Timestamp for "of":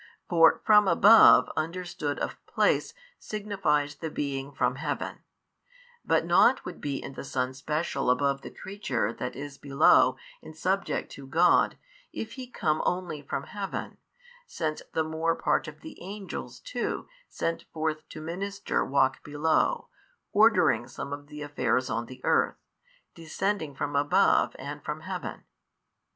2.17-2.43, 15.67-15.81, 21.13-21.27